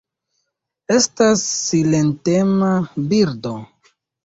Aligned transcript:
Estas 0.95 1.43
silentema 1.67 2.73
birdo. 3.15 3.55